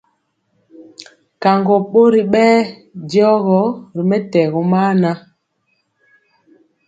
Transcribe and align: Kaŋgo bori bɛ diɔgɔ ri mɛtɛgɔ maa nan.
Kaŋgo 1.41 1.75
bori 1.91 2.21
bɛ 2.33 2.45
diɔgɔ 3.09 3.59
ri 3.95 4.01
mɛtɛgɔ 4.09 4.59
maa 4.71 4.91
nan. 5.01 5.17